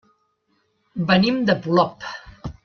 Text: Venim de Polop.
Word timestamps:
Venim 1.11 1.37
de 1.51 1.57
Polop. 1.67 2.09